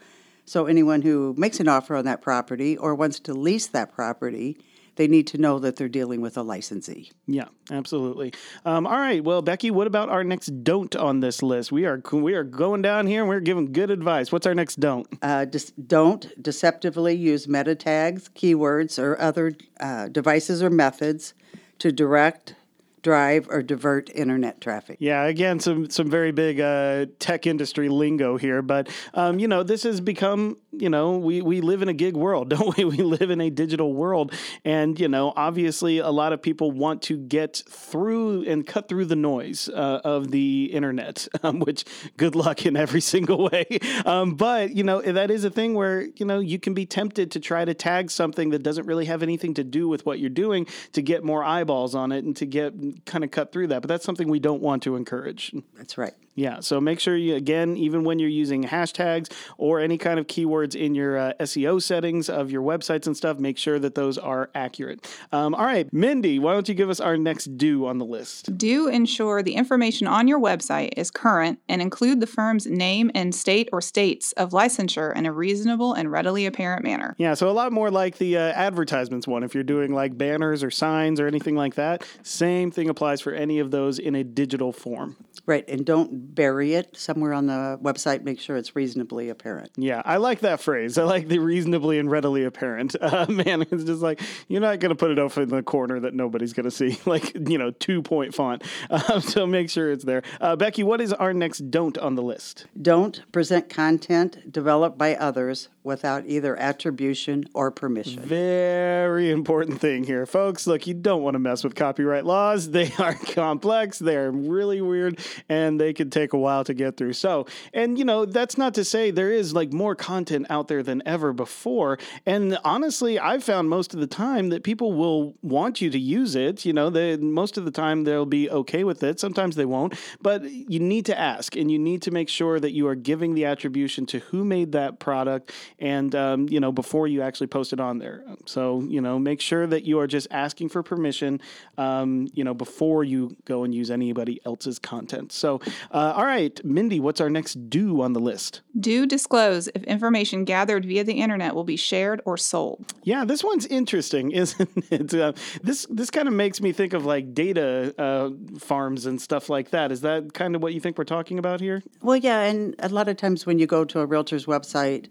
So 0.45 0.65
anyone 0.65 1.03
who 1.03 1.35
makes 1.37 1.59
an 1.59 1.67
offer 1.67 1.95
on 1.95 2.05
that 2.05 2.23
property 2.23 2.75
or 2.75 2.95
wants 2.95 3.19
to 3.19 3.33
lease 3.35 3.67
that 3.67 3.93
property, 3.93 4.57
they 4.99 5.07
need 5.07 5.27
to 5.27 5.37
know 5.37 5.59
that 5.59 5.77
they're 5.77 5.87
dealing 5.87 6.19
with 6.19 6.37
a 6.37 6.43
licensee. 6.43 7.09
Yeah, 7.25 7.45
absolutely. 7.71 8.33
Um, 8.65 8.85
all 8.85 8.97
right, 8.97 9.23
well, 9.23 9.41
Becky, 9.41 9.71
what 9.71 9.87
about 9.87 10.09
our 10.09 10.25
next 10.25 10.47
don't 10.61 10.93
on 10.93 11.21
this 11.21 11.41
list? 11.41 11.71
We 11.71 11.85
are 11.85 12.01
we 12.11 12.33
are 12.33 12.43
going 12.43 12.81
down 12.81 13.07
here 13.07 13.21
and 13.21 13.29
we're 13.29 13.39
giving 13.39 13.71
good 13.71 13.91
advice. 13.91 14.29
What's 14.29 14.45
our 14.45 14.53
next 14.53 14.81
don't? 14.81 15.07
Uh, 15.21 15.45
dis- 15.45 15.71
don't 15.71 16.27
deceptively 16.43 17.15
use 17.15 17.47
meta 17.47 17.75
tags, 17.75 18.27
keywords, 18.35 19.01
or 19.01 19.17
other 19.21 19.53
uh, 19.79 20.09
devices 20.09 20.61
or 20.61 20.69
methods 20.69 21.33
to 21.77 21.93
direct, 21.93 22.55
drive, 23.01 23.47
or 23.49 23.61
divert 23.61 24.09
internet 24.13 24.61
traffic. 24.61 24.97
Yeah, 24.99 25.23
again, 25.23 25.59
some 25.59 25.89
some 25.89 26.09
very 26.09 26.31
big 26.31 26.59
uh, 26.59 27.07
tech 27.19 27.47
industry 27.47 27.89
lingo 27.89 28.37
here, 28.37 28.61
but 28.61 28.89
um, 29.13 29.39
you 29.39 29.47
know, 29.47 29.63
this 29.63 29.83
has 29.83 30.01
become 30.01 30.57
you 30.71 30.89
know 30.89 31.17
we 31.17 31.41
we 31.41 31.61
live 31.61 31.81
in 31.81 31.89
a 31.89 31.93
gig 31.93 32.15
world, 32.15 32.49
don't 32.55 32.75
we? 32.77 32.85
We 32.85 32.97
live 32.97 33.29
in 33.29 33.41
a 33.41 33.49
digital 33.49 33.93
world, 33.93 34.33
and 34.65 34.99
you 34.99 35.07
know, 35.07 35.33
obviously, 35.35 35.99
a 35.99 36.09
lot 36.09 36.33
of 36.33 36.41
people 36.41 36.71
want 36.71 37.01
to 37.03 37.17
get 37.17 37.61
through 37.69 38.43
and 38.43 38.65
cut 38.65 38.89
through 38.89 39.05
the 39.05 39.15
noise 39.15 39.69
uh, 39.69 40.01
of 40.03 40.31
the 40.31 40.65
internet, 40.65 41.27
um, 41.43 41.59
which 41.59 41.85
good 42.17 42.35
luck 42.35 42.65
in 42.65 42.75
every 42.75 43.01
single 43.09 43.49
way. 43.49 43.65
Um, 44.05 44.35
but 44.35 44.75
you 44.75 44.83
know, 44.83 45.01
that 45.01 45.31
is 45.31 45.43
a 45.43 45.49
thing 45.49 45.73
where 45.73 46.01
you 46.01 46.25
know 46.25 46.39
you 46.39 46.59
can 46.59 46.73
be 46.73 46.85
tempted 46.85 47.31
to 47.31 47.39
try 47.39 47.65
to 47.65 47.73
tag 47.73 48.11
something 48.11 48.49
that 48.49 48.63
doesn't 48.63 48.85
really 48.85 49.05
have 49.05 49.23
anything 49.23 49.53
to 49.55 49.63
do 49.63 49.87
with 49.87 50.05
what 50.05 50.19
you're 50.19 50.29
doing 50.29 50.67
to 50.93 51.01
get 51.01 51.23
more 51.23 51.43
eyeballs 51.43 51.95
on 51.95 52.11
it 52.11 52.23
and 52.23 52.35
to 52.35 52.45
get 52.45 52.73
kind 53.05 53.23
of 53.23 53.31
cut 53.31 53.51
through 53.51 53.67
that. 53.67 53.81
But 53.81 53.87
that's 53.87 54.05
something 54.05 54.29
we 54.29 54.39
don't 54.39 54.61
want 54.61 54.83
to 54.83 54.95
encourage. 54.95 55.53
That's 55.77 55.97
right. 55.97 56.13
Yeah, 56.39 56.61
so 56.61 56.79
make 56.79 57.01
sure 57.01 57.17
you, 57.17 57.35
again, 57.35 57.75
even 57.75 58.05
when 58.05 58.17
you're 58.17 58.29
using 58.29 58.63
hashtags 58.63 59.29
or 59.57 59.81
any 59.81 59.97
kind 59.97 60.17
of 60.19 60.27
keywords 60.27 60.73
in 60.73 60.95
your 60.95 61.17
uh, 61.17 61.33
SEO 61.41 61.81
settings 61.81 62.29
of 62.29 62.49
your 62.49 62.61
websites 62.61 63.07
and 63.07 63.17
stuff, 63.17 63.39
make 63.39 63.57
sure 63.57 63.77
that 63.77 63.93
those 63.93 64.17
are 64.17 64.49
accurate. 64.55 65.05
Um, 65.33 65.53
all 65.53 65.65
right, 65.65 65.91
Mindy, 65.91 66.39
why 66.39 66.53
don't 66.53 66.69
you 66.69 66.75
give 66.75 66.89
us 66.89 67.01
our 67.01 67.17
next 67.17 67.57
do 67.57 67.85
on 67.85 67.97
the 67.97 68.05
list? 68.05 68.57
Do 68.57 68.87
ensure 68.87 69.43
the 69.43 69.55
information 69.55 70.07
on 70.07 70.29
your 70.29 70.39
website 70.39 70.93
is 70.95 71.11
current 71.11 71.59
and 71.67 71.81
include 71.81 72.21
the 72.21 72.27
firm's 72.27 72.65
name 72.67 73.11
and 73.13 73.35
state 73.35 73.67
or 73.73 73.81
states 73.81 74.31
of 74.33 74.51
licensure 74.51 75.13
in 75.13 75.25
a 75.25 75.33
reasonable 75.33 75.93
and 75.93 76.09
readily 76.09 76.45
apparent 76.45 76.85
manner. 76.85 77.15
Yeah, 77.17 77.33
so 77.33 77.49
a 77.49 77.51
lot 77.51 77.73
more 77.73 77.91
like 77.91 78.17
the 78.17 78.37
uh, 78.37 78.53
advertisements 78.53 79.27
one. 79.27 79.43
If 79.43 79.53
you're 79.53 79.63
doing 79.65 79.93
like 79.93 80.17
banners 80.17 80.63
or 80.63 80.71
signs 80.71 81.19
or 81.19 81.27
anything 81.27 81.57
like 81.57 81.75
that, 81.75 82.05
same 82.23 82.71
thing 82.71 82.87
applies 82.87 83.19
for 83.19 83.33
any 83.33 83.59
of 83.59 83.71
those 83.71 83.99
in 83.99 84.15
a 84.15 84.23
digital 84.23 84.71
form. 84.71 85.17
Right, 85.49 85.67
and 85.67 85.83
don't 85.83 86.35
bury 86.35 86.75
it 86.75 86.95
somewhere 86.95 87.33
on 87.33 87.47
the 87.47 87.79
website. 87.81 88.21
Make 88.21 88.39
sure 88.39 88.55
it's 88.55 88.75
reasonably 88.75 89.29
apparent. 89.29 89.71
Yeah, 89.77 90.03
I 90.05 90.17
like 90.17 90.41
that 90.41 90.61
phrase. 90.61 90.99
I 90.99 91.05
like 91.05 91.27
the 91.27 91.39
reasonably 91.39 91.97
and 91.97 92.09
readily 92.11 92.43
apparent. 92.43 92.95
Uh, 93.09 93.25
man, 93.27 93.63
it's 93.63 93.85
just 93.85 94.03
like 94.03 94.21
you're 94.49 94.61
not 94.61 94.79
going 94.79 94.89
to 94.89 94.95
put 94.95 95.09
it 95.09 95.17
off 95.17 95.37
in 95.39 95.49
the 95.49 95.63
corner 95.63 95.99
that 95.99 96.13
nobody's 96.13 96.53
going 96.53 96.65
to 96.65 96.71
see, 96.71 96.99
like 97.07 97.33
you 97.49 97.57
know, 97.57 97.71
two 97.71 98.03
point 98.03 98.35
font. 98.35 98.63
Um, 98.91 99.21
so 99.21 99.47
make 99.47 99.69
sure 99.69 99.91
it's 99.91 100.03
there. 100.03 100.21
Uh, 100.39 100.55
Becky, 100.55 100.83
what 100.83 101.01
is 101.01 101.13
our 101.13 101.33
next 101.33 101.71
don't 101.71 101.97
on 101.97 102.15
the 102.15 102.21
list? 102.21 102.67
Don't 102.79 103.23
present 103.31 103.69
content 103.69 104.51
developed 104.51 104.97
by 104.97 105.15
others 105.15 105.69
without 105.83 106.25
either 106.25 106.55
attribution 106.57 107.45
or 107.53 107.71
permission. 107.71 108.21
Very 108.21 109.31
important 109.31 109.79
thing 109.79 110.03
here, 110.03 110.25
folks. 110.25 110.67
Look, 110.67 110.85
you 110.85 110.93
don't 110.93 111.23
want 111.23 111.35
to 111.35 111.39
mess 111.39 111.63
with 111.63 111.75
copyright 111.75 112.25
laws. 112.25 112.69
They 112.69 112.91
are 112.99 113.15
complex, 113.15 113.99
they're 113.99 114.31
really 114.31 114.81
weird, 114.81 115.19
and 115.47 115.79
they 115.79 115.93
could 115.93 116.11
take 116.11 116.33
a 116.33 116.37
while 116.37 116.63
to 116.63 116.73
get 116.73 116.97
through. 116.97 117.13
So, 117.13 117.47
and 117.73 117.97
you 117.97 118.05
know, 118.05 118.25
that's 118.25 118.57
not 118.57 118.73
to 118.75 118.83
say 118.83 119.11
there 119.11 119.31
is 119.31 119.53
like 119.53 119.71
more 119.71 119.95
content 119.95 120.47
out 120.49 120.67
there 120.67 120.83
than 120.83 121.01
ever 121.05 121.33
before. 121.33 121.99
And 122.25 122.57
honestly, 122.63 123.19
I've 123.19 123.43
found 123.43 123.69
most 123.69 123.93
of 123.93 123.99
the 123.99 124.07
time 124.07 124.49
that 124.49 124.63
people 124.63 124.93
will 124.93 125.35
want 125.41 125.81
you 125.81 125.89
to 125.89 125.99
use 125.99 126.35
it. 126.35 126.65
You 126.65 126.73
know, 126.73 126.89
they, 126.89 127.17
most 127.17 127.57
of 127.57 127.65
the 127.65 127.71
time 127.71 128.03
they'll 128.03 128.25
be 128.25 128.49
okay 128.49 128.83
with 128.83 129.03
it. 129.03 129.19
Sometimes 129.19 129.55
they 129.55 129.65
won't, 129.65 129.93
but 130.21 130.43
you 130.43 130.79
need 130.79 131.05
to 131.05 131.17
ask 131.17 131.55
and 131.55 131.71
you 131.71 131.79
need 131.79 132.01
to 132.03 132.11
make 132.11 132.29
sure 132.29 132.59
that 132.59 132.71
you 132.71 132.87
are 132.87 132.95
giving 132.95 133.35
the 133.35 133.45
attribution 133.45 134.05
to 134.07 134.19
who 134.19 134.43
made 134.43 134.71
that 134.73 134.99
product 134.99 135.51
and 135.79 136.15
um, 136.15 136.47
you 136.49 136.59
know 136.59 136.71
before 136.71 137.07
you 137.07 137.21
actually 137.21 137.47
post 137.47 137.73
it 137.73 137.79
on 137.79 137.99
there. 137.99 138.23
So 138.45 138.81
you 138.81 139.01
know 139.01 139.19
make 139.19 139.41
sure 139.41 139.67
that 139.67 139.85
you 139.85 139.99
are 139.99 140.07
just 140.07 140.27
asking 140.31 140.69
for 140.69 140.83
permission, 140.83 141.41
um, 141.77 142.27
you 142.33 142.43
know 142.43 142.53
before 142.53 143.03
you 143.03 143.35
go 143.45 143.63
and 143.63 143.73
use 143.73 143.91
anybody 143.91 144.39
else's 144.45 144.79
content. 144.79 145.28
So 145.31 145.59
uh, 145.91 146.13
all 146.15 146.25
right, 146.25 146.59
Mindy, 146.63 146.99
what's 146.99 147.21
our 147.21 147.29
next 147.29 147.69
do 147.69 148.01
on 148.01 148.13
the 148.13 148.19
list? 148.19 148.61
Do 148.79 149.05
disclose 149.05 149.67
if 149.75 149.83
information 149.83 150.45
gathered 150.45 150.85
via 150.85 151.03
the 151.03 151.13
internet 151.13 151.55
will 151.55 151.63
be 151.63 151.75
shared 151.75 152.21
or 152.25 152.37
sold. 152.37 152.93
Yeah, 153.03 153.25
this 153.25 153.43
one's 153.43 153.65
interesting, 153.65 154.31
isn't 154.43 154.69
it? 154.91 155.13
Uh, 155.13 155.33
this 155.63 155.85
this 155.89 156.09
kind 156.09 156.27
of 156.27 156.33
makes 156.33 156.61
me 156.61 156.71
think 156.71 156.93
of 156.93 157.05
like 157.05 157.33
data 157.33 157.93
uh, 157.97 158.29
farms 158.59 159.05
and 159.05 159.21
stuff 159.21 159.49
like 159.49 159.71
that. 159.71 159.91
Is 159.91 160.01
that 160.01 160.33
kind 160.33 160.55
of 160.55 160.61
what 160.61 160.73
you 160.73 160.79
think 160.79 160.97
we're 160.97 161.03
talking 161.03 161.39
about 161.39 161.61
here? 161.61 161.83
Well, 162.01 162.17
yeah, 162.17 162.41
and 162.41 162.75
a 162.79 162.89
lot 162.89 163.07
of 163.07 163.17
times 163.17 163.45
when 163.45 163.59
you 163.59 163.67
go 163.67 163.85
to 163.85 163.99
a 163.99 164.05
realtor's 164.05 164.45
website, 164.45 165.09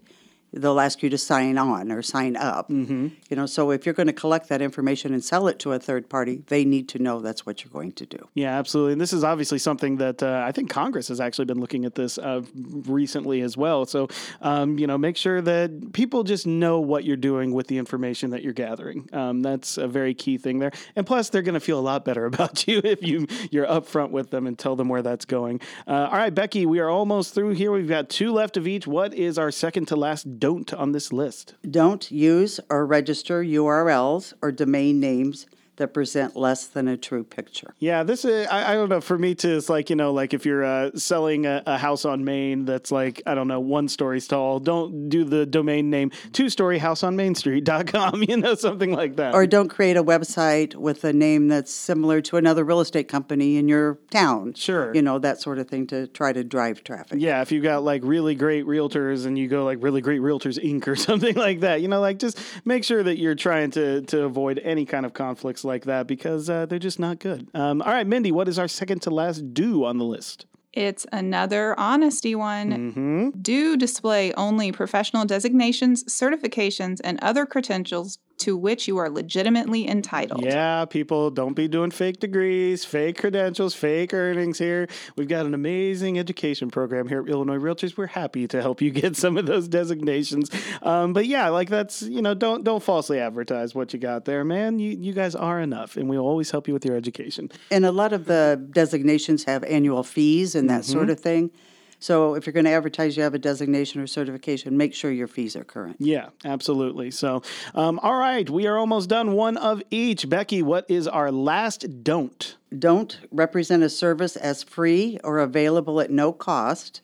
they'll 0.53 0.79
ask 0.79 1.03
you 1.03 1.09
to 1.09 1.17
sign 1.17 1.57
on 1.57 1.91
or 1.91 2.01
sign 2.01 2.35
up. 2.35 2.69
Mm-hmm. 2.69 3.09
You 3.29 3.35
know, 3.35 3.45
so 3.45 3.71
if 3.71 3.85
you're 3.85 3.93
going 3.93 4.07
to 4.07 4.13
collect 4.13 4.49
that 4.49 4.61
information 4.61 5.13
and 5.13 5.23
sell 5.23 5.47
it 5.47 5.59
to 5.59 5.73
a 5.73 5.79
third 5.79 6.09
party, 6.09 6.43
they 6.47 6.65
need 6.65 6.89
to 6.89 6.99
know 6.99 7.19
that's 7.19 7.45
what 7.45 7.63
you're 7.63 7.71
going 7.71 7.91
to 7.93 8.05
do. 8.05 8.27
Yeah, 8.33 8.57
absolutely. 8.57 8.93
And 8.93 9.01
this 9.01 9.13
is 9.13 9.23
obviously 9.23 9.59
something 9.59 9.97
that 9.97 10.23
uh, 10.23 10.43
I 10.45 10.51
think 10.51 10.69
Congress 10.69 11.07
has 11.09 11.19
actually 11.19 11.45
been 11.45 11.59
looking 11.59 11.85
at 11.85 11.95
this 11.95 12.17
uh, 12.17 12.41
recently 12.55 13.41
as 13.41 13.57
well. 13.57 13.85
So, 13.85 14.07
um, 14.41 14.79
you 14.79 14.87
know, 14.87 14.97
make 14.97 15.17
sure 15.17 15.41
that 15.41 15.93
people 15.93 16.23
just 16.23 16.47
know 16.47 16.79
what 16.79 17.03
you're 17.03 17.17
doing 17.17 17.53
with 17.53 17.67
the 17.67 17.77
information 17.77 18.31
that 18.31 18.43
you're 18.43 18.53
gathering. 18.53 19.07
Um, 19.13 19.41
that's 19.41 19.77
a 19.77 19.87
very 19.87 20.13
key 20.13 20.37
thing 20.37 20.59
there. 20.59 20.71
And 20.95 21.05
plus, 21.05 21.29
they're 21.29 21.41
going 21.41 21.53
to 21.53 21.59
feel 21.59 21.79
a 21.79 21.81
lot 21.81 22.05
better 22.05 22.25
about 22.29 22.67
you 22.67 22.81
if 22.83 23.03
you 23.03 23.27
you're 23.51 23.67
upfront 23.67 24.11
with 24.11 24.31
them 24.31 24.47
and 24.47 24.57
tell 24.57 24.75
them 24.75 24.89
where 24.89 25.01
that's 25.01 25.25
going. 25.25 25.61
Uh, 25.87 26.07
all 26.11 26.17
right, 26.17 26.33
Becky, 26.33 26.65
we 26.65 26.79
are 26.79 26.89
almost 26.89 27.33
through 27.33 27.51
here. 27.51 27.71
We've 27.71 27.87
got 27.87 28.09
two 28.09 28.31
left 28.31 28.57
of 28.57 28.67
each. 28.67 28.87
What 28.87 29.13
is 29.13 29.37
our 29.37 29.51
second 29.51 29.87
to 29.89 29.95
last 29.95 30.38
don't 30.39 30.73
on 30.73 30.93
this 30.93 31.11
list? 31.11 31.55
Don't 31.69 32.09
use 32.09 32.59
or 32.69 32.85
register 32.85 33.43
URLs 33.43 34.33
or 34.41 34.51
domain 34.51 34.99
names 34.99 35.45
that 35.79 35.93
present 35.93 36.35
less 36.35 36.67
than 36.67 36.87
a 36.87 36.95
true 36.95 37.23
picture. 37.23 37.73
Yeah, 37.79 38.03
this 38.03 38.23
is, 38.23 38.47
I, 38.47 38.71
I 38.71 38.73
don't 38.75 38.89
know. 38.89 39.01
For 39.01 39.17
me, 39.17 39.33
too, 39.33 39.57
it's 39.57 39.69
like, 39.69 39.89
you 39.89 39.95
know, 39.95 40.13
like 40.13 40.33
if 40.33 40.45
you're 40.45 40.63
uh, 40.63 40.91
selling 40.95 41.45
a, 41.45 41.63
a, 41.65 41.77
house 41.77 42.05
on 42.05 42.23
Main 42.23 42.65
that's 42.65 42.91
like, 42.91 43.21
I 43.25 43.33
don't 43.33 43.47
know, 43.47 43.59
one 43.59 43.87
story 43.87 44.19
tall, 44.21 44.59
don't 44.59 45.09
do 45.09 45.23
the 45.23 45.45
domain 45.45 45.89
name 45.89 46.11
two 46.33 46.49
story 46.49 46.77
house 46.77 47.03
on 47.03 47.15
Main 47.15 47.35
Street.com, 47.35 48.23
you 48.27 48.37
know, 48.37 48.55
something 48.55 48.91
like 48.91 49.15
that. 49.15 49.33
Or 49.33 49.47
don't 49.47 49.69
create 49.69 49.97
a 49.97 50.03
website 50.03 50.75
with 50.75 51.03
a 51.03 51.13
name 51.13 51.47
that's 51.47 51.73
similar 51.73 52.21
to 52.21 52.37
another 52.37 52.63
real 52.63 52.81
estate 52.81 53.07
company 53.07 53.57
in 53.57 53.67
your 53.67 53.97
town. 54.11 54.53
Sure. 54.53 54.93
You 54.93 55.01
know, 55.01 55.19
that 55.19 55.41
sort 55.41 55.57
of 55.57 55.67
thing 55.67 55.87
to 55.87 56.07
try 56.07 56.33
to 56.33 56.43
drive 56.43 56.83
traffic. 56.83 57.19
Yeah, 57.19 57.41
if 57.41 57.51
you've 57.51 57.63
got 57.63 57.83
like 57.83 58.01
really 58.03 58.35
great 58.35 58.65
realtors 58.65 59.25
and 59.25 59.37
you 59.37 59.47
go 59.47 59.63
like 59.63 59.81
really 59.81 60.01
great 60.01 60.21
realtors 60.21 60.61
Inc. 60.63 60.87
or 60.87 60.95
something 61.09 61.35
like 61.35 61.61
that, 61.61 61.81
you 61.81 61.87
know, 61.87 62.01
like 62.01 62.19
just 62.19 62.39
make 62.65 62.83
sure 62.83 63.01
that 63.01 63.17
you're 63.17 63.35
trying 63.35 63.71
to, 63.71 64.01
to 64.01 64.23
avoid 64.23 64.59
any 64.59 64.85
kind 64.85 65.05
of 65.05 65.13
conflicts 65.13 65.63
like 65.69 65.85
that 65.85 66.07
because 66.07 66.49
uh, 66.49 66.65
they're 66.65 66.79
just 66.79 66.99
not 66.99 67.19
good. 67.19 67.47
Um, 67.53 67.81
all 67.81 67.93
right, 67.93 68.05
Mindy, 68.05 68.33
what 68.33 68.49
is 68.49 68.59
our 68.59 68.67
second 68.67 69.01
to 69.03 69.09
last 69.09 69.53
do 69.53 69.85
on 69.85 69.97
the 69.97 70.03
list? 70.03 70.45
It's 70.73 71.05
another 71.11 71.79
honesty 71.79 72.35
one. 72.35 72.71
Mm-hmm. 72.71 73.41
Do 73.41 73.77
display 73.77 74.33
only 74.33 74.71
professional 74.71 75.25
designations, 75.25 76.03
certifications, 76.03 76.99
and 77.03 77.17
other 77.21 77.45
credentials 77.45 78.19
to 78.39 78.57
which 78.57 78.87
you 78.87 78.97
are 78.97 79.09
legitimately 79.09 79.87
entitled. 79.87 80.43
Yeah, 80.43 80.85
people 80.85 81.29
don't 81.29 81.53
be 81.53 81.67
doing 81.67 81.91
fake 81.91 82.19
degrees, 82.19 82.85
fake 82.85 83.17
credentials, 83.17 83.75
fake 83.75 84.13
earnings 84.13 84.57
here. 84.57 84.87
We've 85.15 85.27
got 85.27 85.45
an 85.45 85.53
amazing 85.53 86.17
education 86.17 86.69
program 86.69 87.07
here 87.07 87.21
at 87.21 87.29
Illinois 87.29 87.57
Realtors. 87.57 87.97
We're 87.97 88.07
happy 88.07 88.47
to 88.47 88.61
help 88.61 88.81
you 88.81 88.91
get 88.99 89.15
some 89.15 89.37
of 89.37 89.45
those 89.45 89.67
designations. 89.67 90.49
Um, 90.81 91.13
but 91.13 91.27
yeah, 91.27 91.49
like 91.49 91.69
that's 91.69 92.01
you 92.01 92.21
know 92.21 92.33
don't 92.33 92.63
don't 92.63 92.81
falsely 92.81 93.19
advertise 93.19 93.75
what 93.75 93.93
you 93.93 93.99
got 93.99 94.25
there, 94.25 94.43
man. 94.43 94.79
You 94.79 94.97
you 94.99 95.13
guys 95.13 95.35
are 95.35 95.59
enough, 95.59 95.97
and 95.97 96.09
we'll 96.09 96.25
always 96.25 96.51
help 96.51 96.67
you 96.67 96.73
with 96.73 96.85
your 96.85 96.95
education. 96.95 97.51
And 97.71 97.85
a 97.85 97.91
lot 97.91 98.13
of 98.13 98.25
the 98.25 98.67
designations 98.71 99.43
have 99.43 99.63
annual 99.65 100.03
fees 100.03 100.55
and 100.55 100.69
that 100.69 100.81
mm-hmm. 100.81 100.91
sort 100.91 101.09
of 101.09 101.19
thing. 101.19 101.51
So 101.99 102.35
if 102.35 102.45
you're 102.45 102.53
going 102.53 102.65
to 102.65 102.71
advertise 102.71 103.17
you 103.17 103.23
have 103.23 103.33
a 103.33 103.39
designation 103.39 104.01
or 104.01 104.07
certification, 104.07 104.77
make 104.77 104.93
sure 104.93 105.11
your 105.11 105.27
fees 105.27 105.55
are 105.55 105.65
current. 105.65 105.97
Yeah, 105.99 106.29
absolutely. 106.45 107.11
So, 107.11 107.41
um, 107.75 107.99
all 107.99 108.17
right, 108.17 108.49
we 108.49 108.67
are 108.67 108.77
almost 108.77 109.09
done. 109.09 109.33
One 109.33 109.57
of 109.57 109.83
each. 109.91 110.29
Becky, 110.29 110.63
what 110.63 110.85
is 110.89 111.07
our 111.07 111.31
last 111.31 112.03
don't? 112.03 112.55
Don't 112.77 113.19
represent 113.31 113.83
a 113.83 113.89
service 113.89 114.35
as 114.37 114.63
free 114.63 115.19
or 115.23 115.39
available 115.39 115.99
at 115.99 116.09
no 116.09 116.31
cost 116.31 117.01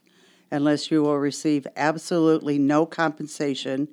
unless 0.52 0.90
you 0.90 1.04
will 1.04 1.18
receive 1.18 1.68
absolutely 1.76 2.58
no 2.58 2.86
compensation 2.86 3.90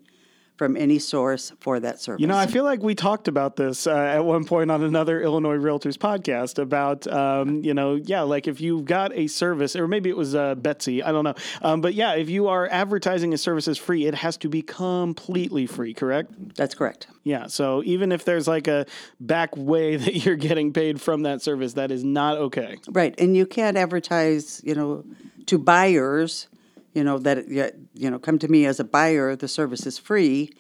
from 0.62 0.76
any 0.76 1.00
source 1.00 1.52
for 1.59 1.81
that 1.81 2.00
service. 2.00 2.21
You 2.21 2.28
know, 2.28 2.37
I 2.37 2.47
feel 2.47 2.62
like 2.62 2.85
we 2.85 2.95
talked 2.95 3.26
about 3.26 3.57
this 3.57 3.88
uh, 3.88 3.97
at 3.97 4.25
one 4.25 4.45
point 4.45 4.71
on 4.71 4.85
another 4.85 5.21
Illinois 5.21 5.57
Realtors 5.57 5.99
podcast 5.99 6.61
about, 6.61 7.04
um, 7.09 7.64
you 7.64 7.75
know, 7.75 7.97
yeah, 7.97 8.21
like 8.21 8.47
if 8.47 8.61
you've 8.61 8.85
got 8.85 9.12
a 9.12 9.26
service, 9.26 9.75
or 9.75 9.88
maybe 9.88 10.09
it 10.09 10.16
was 10.16 10.37
uh, 10.37 10.54
Betsy, 10.54 11.02
I 11.02 11.11
don't 11.11 11.25
know. 11.25 11.35
Um, 11.62 11.81
but 11.81 11.95
yeah, 11.95 12.14
if 12.14 12.31
you 12.31 12.47
are 12.47 12.69
advertising 12.71 13.35
a 13.35 13.38
service 13.38 13.66
as 13.66 13.76
free, 13.76 14.07
it 14.07 14.14
has 14.14 14.37
to 14.37 14.49
be 14.49 14.62
completely 14.62 15.66
free, 15.66 15.95
correct? 15.95 16.31
That's 16.54 16.76
correct. 16.76 17.09
Yeah. 17.25 17.49
So 17.49 17.83
even 17.85 18.12
if 18.12 18.25
there's 18.25 18.47
like 18.47 18.69
a 18.69 18.87
back 19.19 19.57
way 19.57 19.97
that 20.02 20.25
you're 20.25 20.37
getting 20.37 20.73
paid 20.73 21.00
from 21.00 21.23
that 21.23 21.42
service, 21.42 21.73
that 21.73 21.90
is 21.90 22.04
not 22.04 22.38
okay. 22.38 22.78
Right. 22.88 23.16
And 23.19 23.37
you 23.37 23.47
can't 23.47 23.76
advertise, 23.76 24.61
you 24.62 24.76
know, 24.76 25.04
to 25.47 25.59
buyers 25.59 26.47
you 26.95 27.05
know 27.05 27.19
that 27.19 27.49
you 27.49 28.11
know 28.11 28.19
come 28.19 28.39
to 28.39 28.49
me 28.49 28.67
as 28.67 28.81
a 28.81 28.85
buyer 28.85 29.35
the 29.37 29.49
service 29.49 29.87
is 29.87 29.99
free 29.99 30.51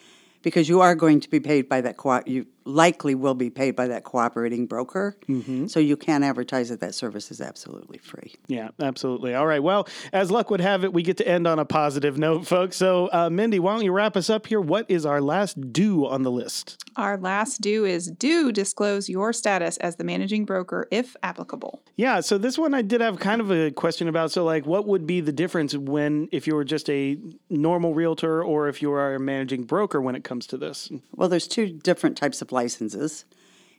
because 0.42 0.68
you 0.68 0.80
are 0.80 0.94
going 0.94 1.20
to 1.20 1.30
be 1.30 1.40
paid 1.40 1.68
by 1.68 1.80
that 1.80 1.96
co- 1.96 2.22
you 2.26 2.46
likely 2.64 3.14
will 3.14 3.34
be 3.34 3.50
paid 3.50 3.76
by 3.76 3.88
that 3.88 4.04
cooperating 4.04 4.66
broker. 4.66 5.16
Mm-hmm. 5.28 5.66
So 5.66 5.80
you 5.80 5.96
can 5.96 6.22
advertise 6.22 6.68
that 6.68 6.80
that 6.80 6.94
service 6.94 7.30
is 7.30 7.40
absolutely 7.40 7.98
free. 7.98 8.34
Yeah, 8.46 8.68
absolutely. 8.80 9.34
All 9.34 9.46
right. 9.46 9.62
Well, 9.62 9.88
as 10.12 10.30
luck 10.30 10.50
would 10.50 10.60
have 10.60 10.84
it, 10.84 10.92
we 10.92 11.02
get 11.02 11.16
to 11.18 11.28
end 11.28 11.46
on 11.46 11.58
a 11.58 11.64
positive 11.64 12.18
note, 12.18 12.46
folks. 12.46 12.76
So, 12.76 13.08
uh, 13.12 13.30
Mindy, 13.30 13.58
why 13.58 13.74
don't 13.74 13.84
you 13.84 13.92
wrap 13.92 14.16
us 14.16 14.30
up 14.30 14.46
here? 14.46 14.60
What 14.60 14.86
is 14.90 15.06
our 15.06 15.20
last 15.20 15.72
do 15.72 16.06
on 16.06 16.22
the 16.22 16.30
list? 16.30 16.82
Our 16.96 17.16
last 17.16 17.60
do 17.60 17.84
is 17.84 18.10
do 18.10 18.52
disclose 18.52 19.08
your 19.08 19.32
status 19.32 19.76
as 19.78 19.96
the 19.96 20.04
managing 20.04 20.44
broker 20.44 20.86
if 20.90 21.16
applicable. 21.22 21.82
Yeah. 21.96 22.20
So 22.20 22.38
this 22.38 22.58
one 22.58 22.74
I 22.74 22.82
did 22.82 23.00
have 23.00 23.18
kind 23.18 23.40
of 23.40 23.50
a 23.50 23.70
question 23.70 24.08
about. 24.08 24.30
So, 24.30 24.44
like, 24.44 24.66
what 24.66 24.86
would 24.86 25.06
be 25.06 25.20
the 25.20 25.32
difference 25.32 25.74
when 25.74 26.28
if 26.32 26.46
you 26.46 26.54
were 26.54 26.64
just 26.64 26.88
a 26.90 27.18
normal 27.48 27.94
realtor 27.94 28.42
or 28.42 28.68
if 28.68 28.82
you 28.82 28.92
are 28.92 29.14
a 29.14 29.20
managing 29.20 29.64
broker 29.64 30.00
when 30.00 30.14
it 30.14 30.24
comes 30.24 30.46
to 30.48 30.56
this? 30.56 30.90
Well, 31.14 31.28
there's 31.28 31.48
two 31.48 31.72
different 31.72 32.16
types 32.16 32.42
of 32.42 32.51
licenses. 32.52 33.24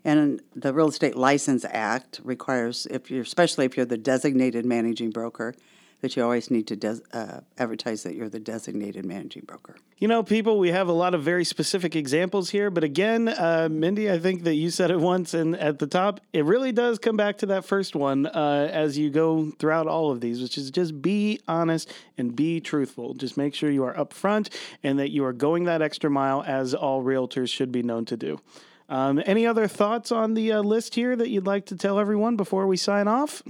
And 0.03 0.41
the 0.53 0.73
Real 0.73 0.89
Estate 0.89 1.15
License 1.15 1.65
Act 1.69 2.19
requires, 2.23 2.87
if 2.91 3.09
you're, 3.09 3.21
especially 3.21 3.65
if 3.65 3.77
you're 3.77 3.85
the 3.85 3.97
designated 3.97 4.65
managing 4.65 5.11
broker, 5.11 5.55
that 6.03 6.17
you 6.17 6.23
always 6.23 6.51
need 6.51 6.67
to 6.67 6.75
des- 6.75 6.99
uh, 7.13 7.39
advertise 7.57 8.03
that 8.03 8.13
you're 8.13 8.27
the 8.27 8.37
designated 8.37 9.05
managing 9.05 9.41
broker. 9.45 9.77
You 9.99 10.09
know, 10.09 10.21
people, 10.21 10.59
we 10.59 10.69
have 10.69 10.89
a 10.89 10.91
lot 10.91 11.15
of 11.15 11.23
very 11.23 11.45
specific 11.45 11.95
examples 11.95 12.49
here, 12.49 12.69
but 12.69 12.83
again, 12.83 13.29
uh, 13.29 13.69
Mindy, 13.71 14.11
I 14.11 14.19
think 14.19 14.43
that 14.43 14.55
you 14.55 14.69
said 14.69 14.91
it 14.91 14.99
once 14.99 15.33
and 15.33 15.55
at 15.55 15.79
the 15.79 15.87
top, 15.87 16.19
it 16.33 16.43
really 16.43 16.73
does 16.73 16.99
come 16.99 17.15
back 17.15 17.37
to 17.37 17.45
that 17.45 17.63
first 17.63 17.95
one 17.95 18.25
uh, 18.25 18.69
as 18.69 18.97
you 18.97 19.09
go 19.11 19.51
throughout 19.51 19.87
all 19.87 20.11
of 20.11 20.19
these, 20.19 20.41
which 20.41 20.57
is 20.57 20.71
just 20.71 21.01
be 21.01 21.39
honest 21.47 21.89
and 22.17 22.35
be 22.35 22.59
truthful. 22.59 23.13
Just 23.13 23.37
make 23.37 23.55
sure 23.55 23.71
you 23.71 23.85
are 23.85 23.93
upfront 23.93 24.53
and 24.83 24.99
that 24.99 25.11
you 25.11 25.23
are 25.23 25.31
going 25.31 25.63
that 25.63 25.81
extra 25.81 26.09
mile 26.09 26.43
as 26.45 26.73
all 26.73 27.01
realtors 27.01 27.47
should 27.47 27.71
be 27.71 27.81
known 27.81 28.03
to 28.03 28.17
do. 28.17 28.41
Um, 28.89 29.23
any 29.25 29.47
other 29.47 29.69
thoughts 29.69 30.11
on 30.11 30.33
the 30.33 30.51
uh, 30.51 30.61
list 30.61 30.95
here 30.95 31.15
that 31.15 31.29
you'd 31.29 31.47
like 31.47 31.67
to 31.67 31.77
tell 31.77 31.97
everyone 31.97 32.35
before 32.35 32.67
we 32.67 32.75
sign 32.75 33.07
off? 33.07 33.41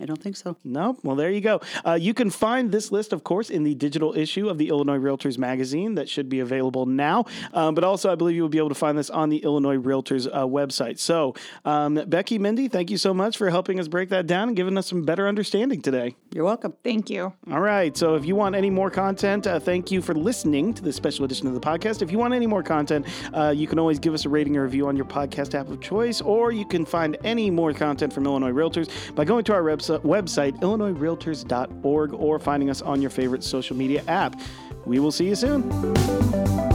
I 0.00 0.06
don't 0.06 0.20
think 0.20 0.36
so. 0.36 0.56
No? 0.64 0.96
Well, 1.02 1.16
there 1.16 1.30
you 1.30 1.40
go. 1.40 1.60
Uh, 1.84 1.94
you 1.94 2.14
can 2.14 2.30
find 2.30 2.72
this 2.72 2.90
list, 2.90 3.12
of 3.12 3.24
course, 3.24 3.50
in 3.50 3.62
the 3.62 3.74
digital 3.74 4.16
issue 4.16 4.48
of 4.48 4.58
the 4.58 4.68
Illinois 4.68 4.98
Realtors 4.98 5.38
magazine 5.38 5.94
that 5.96 6.08
should 6.08 6.28
be 6.28 6.40
available 6.40 6.86
now. 6.86 7.26
Um, 7.52 7.74
but 7.74 7.84
also, 7.84 8.10
I 8.10 8.14
believe 8.14 8.36
you 8.36 8.42
will 8.42 8.48
be 8.48 8.58
able 8.58 8.70
to 8.70 8.74
find 8.74 8.96
this 8.96 9.10
on 9.10 9.28
the 9.28 9.38
Illinois 9.38 9.76
Realtors 9.76 10.26
uh, 10.26 10.46
website. 10.46 10.98
So, 10.98 11.34
um, 11.64 12.02
Becky, 12.06 12.38
Mindy, 12.38 12.68
thank 12.68 12.90
you 12.90 12.96
so 12.96 13.12
much 13.12 13.36
for 13.36 13.50
helping 13.50 13.78
us 13.78 13.88
break 13.88 14.08
that 14.08 14.26
down 14.26 14.48
and 14.48 14.56
giving 14.56 14.78
us 14.78 14.86
some 14.86 15.02
better 15.02 15.28
understanding 15.28 15.82
today. 15.82 16.16
You're 16.32 16.44
welcome. 16.44 16.74
Thank 16.82 17.10
you. 17.10 17.32
All 17.50 17.60
right. 17.60 17.96
So, 17.96 18.14
if 18.14 18.24
you 18.24 18.34
want 18.34 18.54
any 18.54 18.70
more 18.70 18.90
content, 18.90 19.46
uh, 19.46 19.60
thank 19.60 19.90
you 19.90 20.00
for 20.00 20.14
listening 20.14 20.72
to 20.74 20.82
this 20.82 20.96
special 20.96 21.24
edition 21.24 21.46
of 21.46 21.54
the 21.54 21.60
podcast. 21.60 22.02
If 22.02 22.10
you 22.10 22.18
want 22.18 22.34
any 22.34 22.46
more 22.46 22.62
content, 22.62 23.06
uh, 23.34 23.52
you 23.54 23.66
can 23.66 23.78
always 23.78 23.98
give 23.98 24.14
us 24.14 24.24
a 24.24 24.28
rating 24.28 24.56
or 24.56 24.62
review 24.64 24.88
on 24.88 24.96
your 24.96 25.06
podcast 25.06 25.54
app 25.54 25.68
of 25.68 25.80
choice, 25.80 26.20
or 26.20 26.52
you 26.52 26.64
can 26.64 26.84
find 26.84 27.16
any 27.24 27.50
more 27.50 27.72
content 27.72 28.12
from 28.12 28.24
Illinois 28.26 28.52
Realtors 28.52 28.88
by 29.14 29.24
going 29.24 29.44
to 29.44 29.52
our 29.52 29.62
website, 29.62 29.91
website 30.00 30.58
illinoisrealtors.org, 30.60 32.14
or 32.14 32.38
finding 32.38 32.70
us 32.70 32.82
on 32.82 33.00
your 33.00 33.10
favorite 33.10 33.44
social 33.44 33.76
media 33.76 34.02
app. 34.08 34.40
We 34.84 34.98
will 34.98 35.12
see 35.12 35.28
you 35.28 35.36
soon. 35.36 36.71